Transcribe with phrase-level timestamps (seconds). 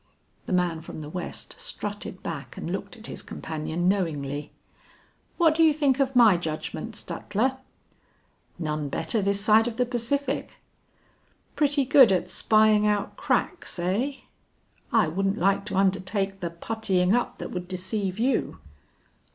[0.47, 4.51] The man from the West strutted back and looked at his companion knowingly.
[5.37, 7.57] "What do you think of my judgment, Stadler?"
[8.57, 10.57] "None better this side of the Pacific."
[11.55, 14.13] "Pretty good at spying out cracks, eh?"
[14.91, 18.57] "I wouldn't like to undertake the puttying up that would deceive you."